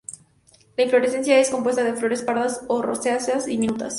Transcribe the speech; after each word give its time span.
La 0.77 0.83
inflorescencia 0.85 1.37
es 1.39 1.51
compuesta 1.51 1.83
de 1.83 1.93
flores 1.93 2.23
pardas 2.23 2.61
o 2.67 2.81
rosáceas, 2.81 3.45
diminutas. 3.45 3.89